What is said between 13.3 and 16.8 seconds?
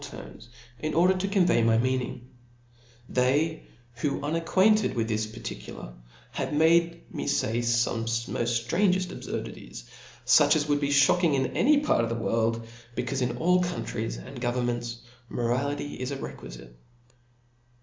all countries and governments morality is. requijite.